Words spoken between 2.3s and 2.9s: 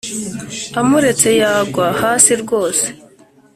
rwose